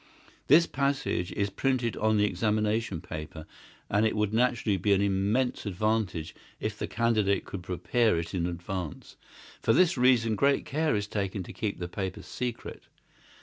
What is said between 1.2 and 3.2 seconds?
is printed on the examination